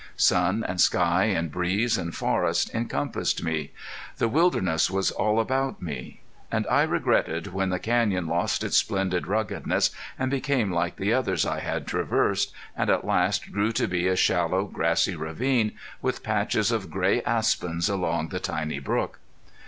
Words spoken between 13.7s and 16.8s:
to be a shallow grassy ravine, with patches